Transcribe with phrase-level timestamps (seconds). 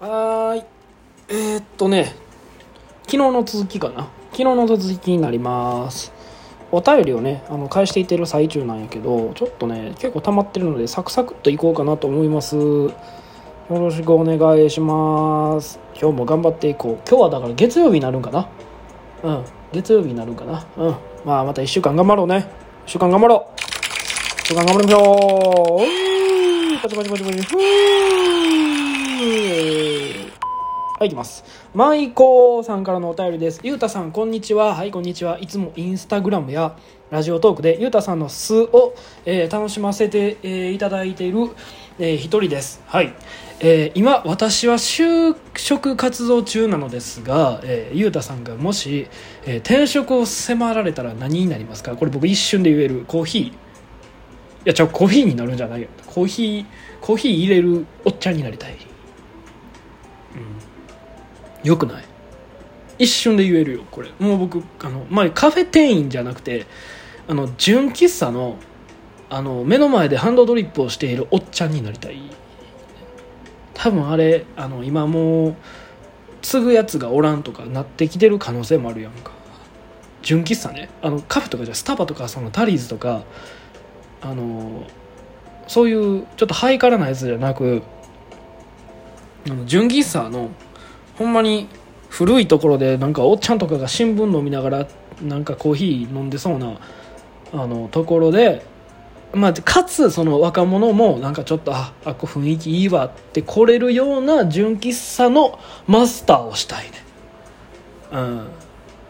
[0.00, 0.66] はい。
[1.28, 2.14] えー、っとね。
[3.02, 4.08] 昨日の続きかな。
[4.32, 6.12] 昨日の続きになります。
[6.72, 12.56] お便りをねあの返していってる最中なんやけどちょっとね結構溜まってるのでサクサクっといこうかなと思います。
[12.56, 12.90] よ
[13.70, 15.78] ろしくお願いします。
[15.94, 17.08] 今日も頑張っていこう。
[17.08, 18.48] 今日はだから月曜日になるんかな。
[19.22, 19.44] うん。
[19.72, 20.66] 月曜日になるんかな。
[20.76, 20.94] うん。
[21.24, 22.50] まあまた1週間頑張ろうね。
[22.86, 23.60] 1週間頑張ろう。
[24.40, 25.82] 1週間頑張りましょう。
[25.82, 27.42] うーパチパチパチパチ。
[27.42, 28.53] ふー
[30.96, 31.42] はい、いきます。
[31.74, 33.58] マイコさんからのお便りです。
[33.64, 34.76] ゆうたさん、こんにちは。
[34.76, 35.40] はい、こんにちは。
[35.40, 36.76] いつもインスタグラムや
[37.10, 38.94] ラジオトークでゆうたさんの素を、
[39.26, 41.48] えー楽しませて、えーいただいている、
[41.98, 42.80] えー一人です。
[42.86, 43.12] はい。
[43.58, 49.08] えー今、私は就職活動中なのですが、えーゆうたさんがもし、
[49.46, 51.96] えー転職を迫られたら何になりますか？
[51.96, 53.42] これ僕一瞬で言えるコーヒー。
[53.48, 53.52] い
[54.66, 55.88] や、ちゃコーヒーになるんじゃないよ。
[56.06, 56.66] コーヒー、
[57.00, 58.76] コーヒー入れるおっちゃんになりたい。
[61.64, 62.04] よくない？
[62.98, 64.10] 一瞬で言えるよこれ。
[64.20, 66.66] もう僕あの前カフェ店員じゃなくて
[67.26, 68.56] あの純喫茶の
[69.30, 72.20] あの目の前でハンドドリップをしているおっちゃんになりたい。
[73.72, 75.56] 多分あれあの今もう
[76.42, 79.32] 継ぐやつがおらんとかなってきてる可能性もあるやんか。
[80.22, 80.88] 純喫茶ね。
[81.02, 83.24] あのカフェとかじゃスタバとかそのタリーズとか
[84.22, 84.84] あの
[85.66, 87.82] そういうちょっとハイカラなやつじゃなく
[89.46, 90.50] あの純喫茶の
[91.16, 91.68] ほんまに
[92.08, 94.86] 古いところでなんかおっちゃんとかが新聞飲みながら
[95.22, 96.78] なんかコーヒー飲んでそうな
[97.52, 98.64] あのところで、
[99.32, 106.90] まあ、かつその若者もなんかちょっとああこ雰囲気いいわって来れるような純喫茶のマスターをしたいね。
[108.12, 108.46] うん。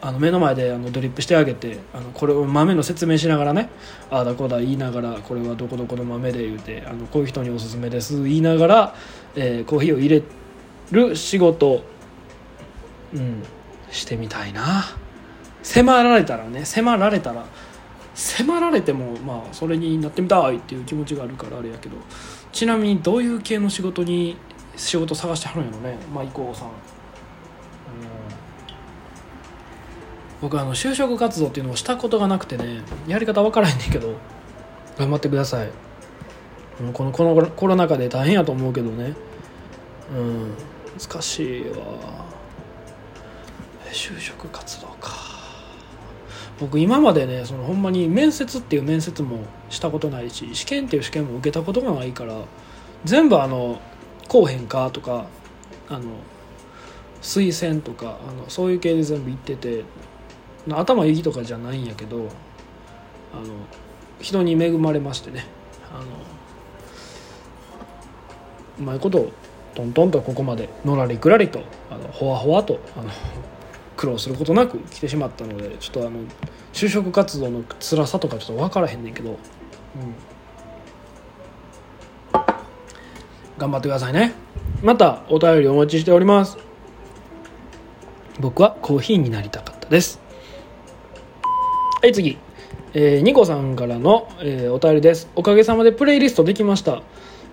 [0.00, 3.68] あの目の前であのドリップしてあげてあのこれを豆の説明しながらね
[4.10, 8.94] ああだこうだ言いながらこれはどこどこの豆で言うてあのこういう人におすすめです言いながら、
[9.34, 10.38] えーコーヒーを入れて
[10.90, 11.82] る仕事。
[13.14, 13.42] うん。
[13.90, 14.84] してみたいな。
[15.62, 17.44] 迫られたらね迫られたら
[18.14, 21.96] 迫られてもまあそれになってみたいっていう気持ちがあるからあれやけど。
[22.52, 24.36] ちなみにどういう系の仕事に
[24.76, 26.72] 仕事探してはるんやろねマイコーさん、うん、
[30.40, 34.14] 僕あの就職活動っていうのをしたことがなくてねやり方分からへんねんけど
[34.96, 35.70] 頑張ってください。
[36.92, 39.14] このこのコロナ禍で大変やと思うけどね。
[40.12, 40.54] うん。
[40.98, 41.76] 難しいわ。
[43.92, 45.12] 就職活動か。
[46.58, 52.34] 僕今までねそのほんまに面接っていう面接もしたことないし試験っていう試験も受けたことがないから
[53.04, 53.80] 全部あの
[54.26, 55.26] こうへんかとか
[55.88, 56.02] あの
[57.22, 59.84] 推薦とかあのそういう系で全部行ってて
[60.68, 62.28] 頭いいとかじゃないんやけど
[63.32, 63.44] あの
[64.20, 65.46] 人に恵まれましてね。
[65.92, 66.02] あの
[68.78, 69.32] うまいこと
[69.74, 73.10] トントンとここまでのらりくらりとあのほわほわとあの
[73.96, 76.20] 苦労することなく来てしまったのでちょっとあの
[76.72, 79.36] 就職活動の辛さとかちょっと分からへんねんけど、うん、
[83.58, 84.34] 頑張ってくださいね。
[84.82, 86.58] またお便りお待ちしております。
[88.38, 90.20] 僕はコーヒーになりたかったです。
[92.00, 92.38] はい次。
[92.94, 95.28] えーニコさんからの、えーお便りです。
[95.34, 97.02] おかげさまでプレイリストできました、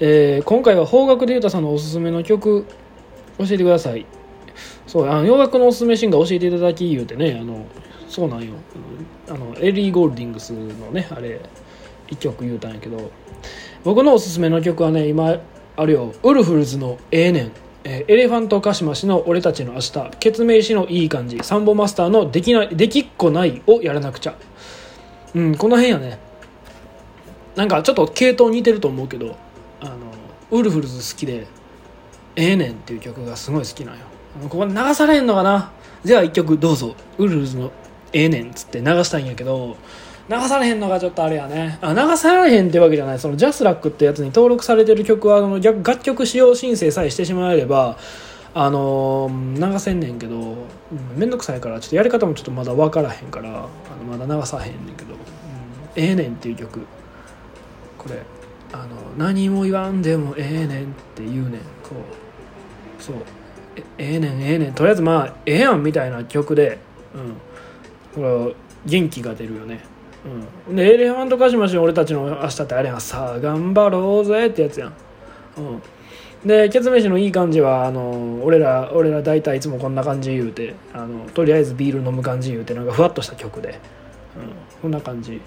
[0.00, 2.64] えー今回は邦楽でゆうたさんのおすすめの曲
[3.38, 4.06] 教えてください。
[4.86, 7.66] そうあの洋楽のおすすめシンガー教えていただき言うてねあの
[8.08, 8.54] そうなんよ。
[9.28, 11.40] あのエリー・ゴールディングスのねあれ
[12.08, 13.10] 1曲言うたんやけど
[13.84, 15.36] 僕のおすすめの曲はね今
[15.76, 16.14] あるよ。
[16.22, 17.52] ウルフルズの「ええねん」
[17.84, 24.36] えーエレファントカシマシの「俺たちの明日」ケツメイシの「いい感じ」サンボマスターのできない「できっこない」をやらなくちゃ。
[25.34, 26.18] うんこの辺やね。
[27.56, 29.36] なんかちょっと系統似てると思うけど。
[29.80, 29.94] あの
[30.50, 31.46] ウルフルズ好きで
[32.36, 34.00] 「ええねん」っていう曲がすごい好きなんよ。
[34.48, 35.72] ここ流されへんのかな？
[36.04, 36.94] じゃあ一曲どうぞ。
[37.18, 37.70] ウルフルズの
[38.12, 39.76] 「ええねん」っつって流したいんやけど
[40.28, 41.78] 流されへんのがちょっとあれやね。
[41.80, 43.18] あ流されへんってわけじゃない。
[43.18, 47.96] そのジャスラックってやつに登録されてる曲はあの逆楽曲使用申請さえしてしまえれば
[48.54, 50.56] あの流せんねんけどうん
[51.16, 53.68] 面倒くさいからちょっとやり方もちょっとまだ分からへんからあの
[54.18, 55.18] まだ流さへんねんけど「うん。
[55.96, 56.80] ええねん」っていう曲。
[57.98, 58.22] これ
[58.72, 58.86] あの
[59.16, 61.60] 何も言わんでもええねんって言うねん。
[61.82, 61.94] こ
[62.98, 63.16] うそう。
[63.76, 64.74] えええねんええねん。
[64.74, 66.78] とりあえずまあええやんみたいな曲で
[67.14, 68.22] うん。
[68.22, 68.54] これ
[68.86, 69.80] 元気が出るよね。
[70.68, 70.76] うん。
[70.76, 73.00] でエレファントカシマシの俺たちの明日ってあれやん。
[73.00, 74.92] さあ頑張ろうぜってやつやん。
[75.58, 75.82] うん。
[76.48, 85.40] でケツメイシのいい感じはあの俺ら俺ら大体いつもこんな感じ言うてあのとりあえずビール飲む感じ言うてなんかふわっとした曲で、うん、こんな感じ。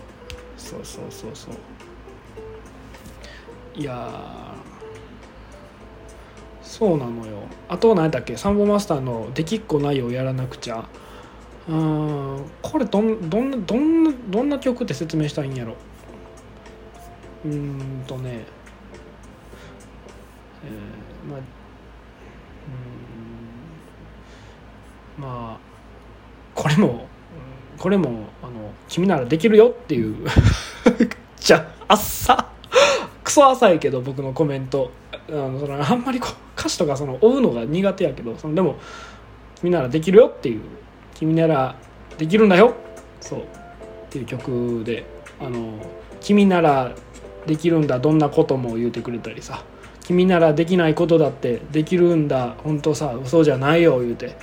[0.57, 1.53] そうそうそうそう。
[3.75, 4.61] いやー。
[6.61, 7.39] そうなのよ。
[7.69, 8.37] あと何だっけ？
[8.37, 10.85] サンボマスターの「できっこないをやらなくちゃ」
[11.69, 15.75] うんこれどんどんなどんなどんな曲って説明したいんやろ？
[17.45, 18.45] うーんとね。
[20.63, 21.39] えー、まあ
[25.17, 25.23] うん。
[25.23, 25.59] まあ
[26.55, 27.07] これも
[27.77, 30.25] これもあの君ならできるよっていう
[31.37, 32.50] じゃあっさ。
[33.31, 34.91] クソ浅いけど僕のコメント。
[35.29, 38.75] あのそのあんまりこう歌詞とかその追うのが苦手やけどそのでも
[39.61, 40.61] 君ならできるよっていう。
[41.13, 41.77] 君なら
[42.17, 42.73] できるんだよ。
[43.21, 43.39] そう。
[43.39, 43.43] っ
[44.09, 45.05] ていう曲で
[45.39, 45.79] あの
[46.19, 46.93] 君なら
[47.47, 47.99] できるんだ。
[47.99, 49.63] どんなことも言うてくれたりさ。
[50.03, 52.55] 君ならできないことだってできるんだ。
[52.65, 54.35] 本当さそじゃないよ言うて、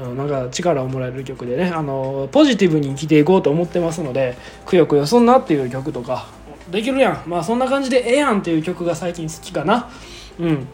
[0.00, 1.70] うん、なんか力をもらえる曲でね。
[1.70, 6.37] あのポジティブに生きていこうと思ってますのでくよくよそんなっていう曲とか。
[6.70, 7.22] できるやん。
[7.26, 9.90] まあそんな感じでええやんっていう曲が最近好きかな。
[10.38, 10.66] うん。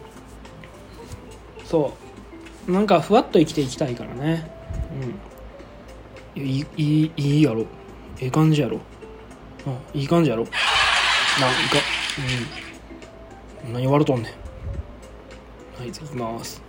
[1.65, 1.93] そ
[2.67, 2.71] う。
[2.71, 4.49] なんかふわっと生きていきたいからね。
[6.35, 6.41] うん。
[6.41, 7.65] いいいいいいやろ。
[8.19, 8.79] ええ感じやろ。
[9.65, 10.43] うんいい感じやろ。
[10.43, 10.57] なんか
[13.65, 13.73] うん。
[13.73, 15.81] 何言われとんねん。
[15.81, 16.61] はい次いきます。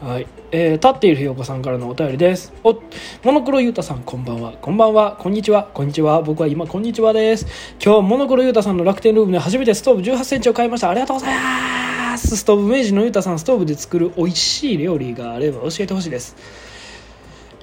[0.00, 2.52] はい、えー、立っているひよこさんからのお便りです。
[2.62, 2.78] おっ、
[3.22, 4.52] モノクロゆうたさん、こんばんは。
[4.60, 5.16] こんばんは。
[5.18, 5.64] こんにちは。
[5.74, 6.22] こんにちは。
[6.22, 7.46] 僕は今、こんにちはです。
[7.82, 10.90] 今日、モノクロゆうたさんの楽天ルームで初めてストーブ18センチを買いました。
[10.90, 12.36] ありがとうございます。
[12.36, 16.36] ストーブ明治のゆうたさん、ストーブで作る美味しい料理があれば教えてほしいです。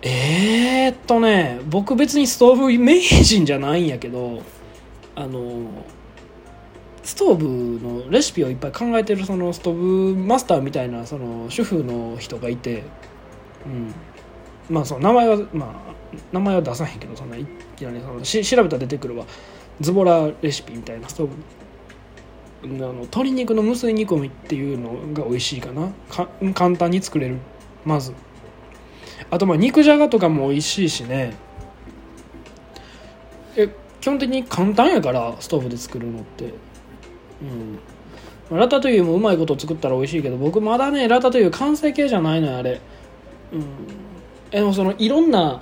[0.02, 4.42] えー、っとね、僕別にストーブ名人じゃないんやけど、
[5.16, 5.68] あの、
[7.04, 12.84] ストーブのレシピをいっぱい考えてるそのストーブマスターみたいなその主婦の人がいて、
[13.66, 13.94] うん、
[14.70, 15.94] まあその名前はまあ
[16.32, 17.46] 名前は出さへんけどそんない
[17.76, 19.26] きなりそのし調べたら出てくるわ
[19.82, 21.34] ズボラレシピみたいなストーブ。
[22.64, 25.92] あの鶏肉の無水煮込みっていうのが美味しいかな。
[26.10, 27.38] か簡単に作れる。
[27.84, 28.14] まず。
[29.30, 31.36] あとまあ肉じゃがとかも美味しいしね。
[33.58, 33.70] え
[34.00, 36.54] 基本的に簡単やからストーブで作るのって。
[38.52, 38.58] うん。
[38.58, 42.80] ラタトゥイユもうまいこと作ったら美味しいけど僕まだねラタトゥイユ完成形じゃないのよあれ。
[43.52, 43.64] うん。
[44.54, 45.62] でもそのいろんな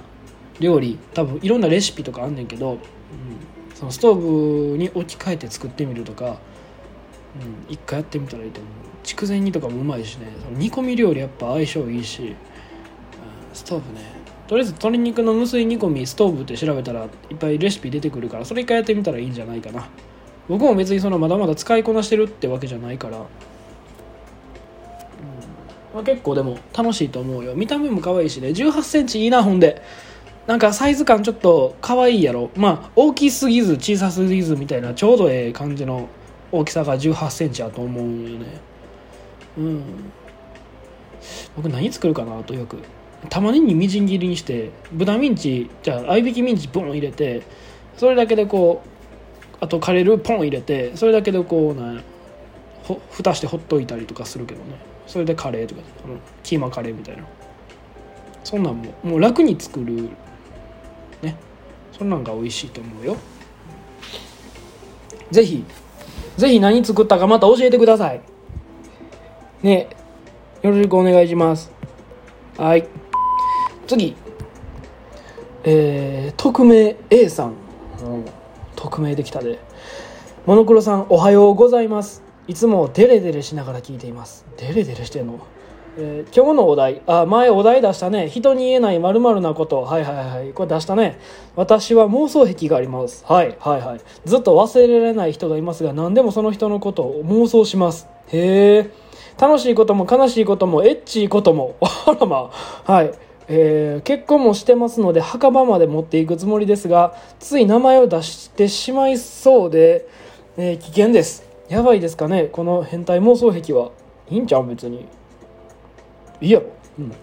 [0.60, 2.80] 料理多分いろんなレシピとかあんねんけど、うん、
[3.74, 6.38] そのストーブに置き換えて作ってみるとか、うん、
[7.70, 8.72] 一回やってみたらいいと思う。
[9.04, 10.28] 筑前煮とかもうまいしね。
[10.44, 12.36] その煮込み料理やっぱ相性いいし、うん、
[13.54, 14.02] ストーブね。
[14.48, 19.88] とりあえず鶏肉の無水煮込みストーブって調べたらいっぱいレシピ出てくるからそれ一回やってみたらいいんじゃないかな。
[20.50, 23.26] 僕も別にそのまだまだ使いこなしてるってわけじゃないから、
[25.94, 27.56] まあ、結構でも楽しいと思うよ。
[27.56, 28.50] 見た目も可愛いしね。
[28.50, 29.82] 1 8センチいいなほんで。
[30.48, 32.50] なんかサイズ感ちょっと可愛いやろ。
[32.56, 36.08] まあ大きすぎず小さすぎずみたいなちょうどええ感じの
[36.52, 38.46] 大きさが1 8センチやと思うよね。
[39.58, 39.84] うん。
[41.56, 42.78] 僕何作るかなとよく。
[43.30, 47.44] 玉ねぎみじん切りにして豚ミンチじゃあ合いびきミンチボン入れて
[47.96, 52.02] それだけでこうあとカレールポン入れてそれだけでこうな
[52.84, 54.91] ほ蓋してほっといたりとかするけどね。
[55.08, 57.24] それでカレーとかあのキーマカレーみたいな。
[58.44, 60.10] そんなんももう楽に作る
[61.22, 61.36] ね。
[61.92, 63.18] そんなんが美味しいと思うよ。
[65.30, 65.64] ぜひ
[66.38, 68.22] ぜひ何作ったかまた教えてください。
[69.62, 69.90] ね。
[70.62, 71.72] よろしくお願いします。
[72.58, 72.88] はい。
[73.88, 74.16] 次。
[75.64, 77.54] えー、匿名 A さん、
[78.04, 78.26] うん。
[78.76, 79.60] 匿名できたで。
[80.46, 84.46] モノクロさんおはようございますいつもデレデレしながら聞いています。
[84.58, 85.40] デレデレしてんの、
[85.98, 87.02] えー、今日のお題。
[87.06, 88.30] あ前お題出したね。
[88.30, 89.82] 人に言えないまるなこと。
[89.84, 90.54] はいはいはい。
[90.54, 91.20] これ出したね。
[91.56, 93.24] 私は妄想癖があります。
[93.28, 94.02] はいはいはい。
[94.26, 98.08] ずっと忘れられない人がいますが何でもその人のことを妄想します。
[98.30, 98.92] へえ
[99.40, 101.76] 楽しいことも悲しいこともエッチいことも。
[101.82, 102.50] あらま
[102.86, 102.92] あ。
[102.92, 103.12] はい。
[103.48, 110.08] えー、結婚もしてますので墓場まで持っていくつもりですがつい名前を出してしまいそうで、
[110.58, 111.51] えー、危険です。
[111.72, 113.92] やばいですかねこの変態妄想癖は。
[114.30, 115.06] いいんちゃう別に。
[116.42, 116.66] いいやろ。
[117.00, 117.14] うん。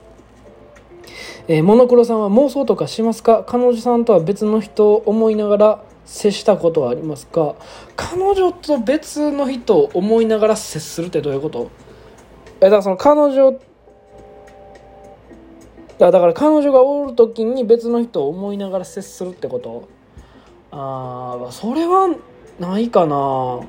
[1.48, 3.44] えー、モノクロさんは妄想とかしますか？
[3.46, 7.56] 彼女さんとは別の人を思いながら接したことはありますか？
[7.94, 11.70] 彼女と別の人を思いながら接するってどういうこと？
[12.62, 13.52] えだからその彼女
[15.98, 19.86] だから彼女がおる時に別の人を思いながら接するってこと？
[20.70, 22.16] ああそれは
[22.58, 23.60] ないかな。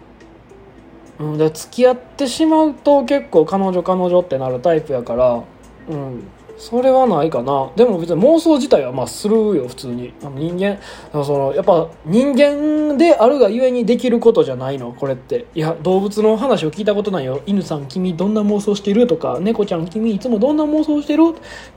[1.19, 5.43] うんで付き合ってしまうと結構彼女彼女ってなるタイプやから
[5.89, 6.23] うん
[6.57, 7.71] それはないかな。
[7.77, 10.13] でも別に妄想自体はまあするよ普通に。
[10.35, 10.77] 人間
[11.23, 15.45] そのやっぱ人間であるがゆえにできることじゃないのこれって。
[15.55, 17.41] いや動物の話を聞いたことないよ。
[17.45, 21.23] 犬さん君どんな妄想してるとか猫ちゃん君いつもどんな妄想してる？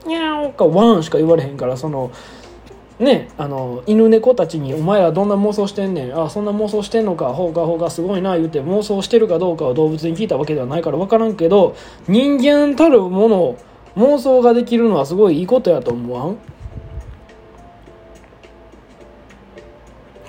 [0.05, 2.11] にゃーかワンしか言われへんからその
[3.03, 6.19] ねあの犬猫たちに「お前らどんな妄想してんねん。
[6.19, 7.33] あそんな妄想してんのか。
[7.35, 11.75] ほうかほうかすごいな」言うて妄想してるかどうかは動物に聞いたわけではないから分からんけど
[12.09, 13.57] 人間たるもの
[13.97, 16.37] 妄想ができるのはすごいいいことやと思わん？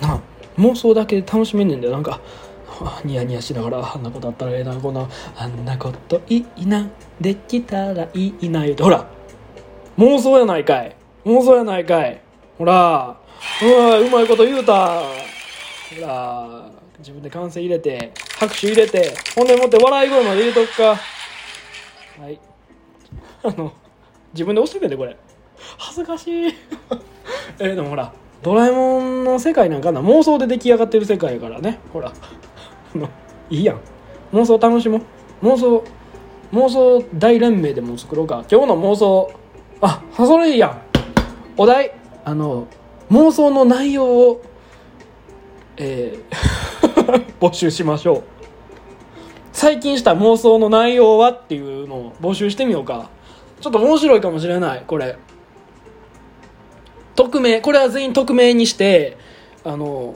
[0.01, 0.19] な
[0.57, 2.19] 妄想だけで楽しめんねんだよなんか
[3.05, 6.89] ニヤニヤしながらあんなことあったらええなこんなあんなこといいな
[7.21, 8.83] できたらいいな言うて。
[8.83, 9.05] ほら
[9.97, 10.95] 妄想やないかい。
[11.23, 12.22] 妄想やないかい。
[12.57, 13.17] ほら
[13.61, 14.99] うわうまいこと言うた。
[14.99, 16.69] ほら
[16.99, 20.83] 自分で歓声入れて拍手入れてほんでもって笑い声まで入れとくか。
[22.21, 22.39] はい。
[23.43, 23.73] あの
[24.33, 24.89] 自分で押してくれ。
[24.89, 25.17] てこれ
[25.77, 26.53] 恥ずかしい。
[27.59, 30.01] えでもほらドラえもんの世界なんかな。
[30.01, 31.79] 妄想で出来上がってる世界やからね。
[31.91, 32.11] ほら。
[32.95, 33.09] あの
[33.49, 33.79] いいやん。
[34.33, 35.01] 妄想楽しも
[35.41, 35.47] う。
[35.47, 35.83] 妄想
[36.53, 38.45] 妄想大連盟でも作ろうか。
[38.49, 39.31] 今日の妄想。
[39.81, 40.81] あそれいいやん。
[41.57, 42.02] お題。
[42.25, 42.67] あの
[43.11, 44.41] 妄想の内容を
[45.77, 48.23] えー 募集しましょう。
[49.51, 53.09] 最近した妄想の内容はっていうのを募集してみようか。
[53.61, 55.17] ちょっと面白いかもしれないこれ。
[57.15, 59.17] 匿名これは全員匿名にして
[59.63, 60.15] あの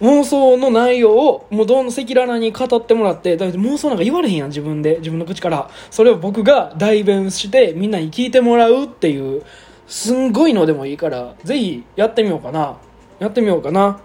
[0.00, 5.70] 妄想の内容をもうどん赤裸々に語ってもらってだって妄想なんか言われへんやん自分で自分の口から。
[5.90, 9.42] それを僕が代弁してみんなに聞いてもらうっていう
[9.90, 12.78] すんごいのでもいいからぜひやってみようかな。
[13.18, 14.00] やってみようかな。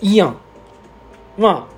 [0.00, 0.36] いいやん。
[1.36, 1.74] まあ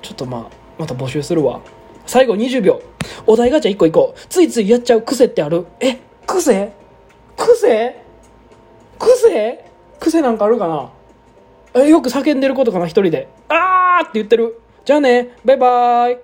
[0.00, 1.60] ちょっとまあまた募集するわ。
[2.06, 2.80] 最後20秒。
[3.26, 5.66] お題ガチャ1個いこうついついやっちゃう癖ってある？
[5.78, 6.72] え癖？
[7.36, 8.02] 癖？
[8.98, 9.64] 癖？
[10.00, 10.90] 癖なんかあるかな？
[11.74, 13.28] えよく叫んでることかな一人で。
[13.48, 14.58] あーって言ってる。
[14.86, 15.36] じゃあね。
[15.44, 16.18] バイバーイ。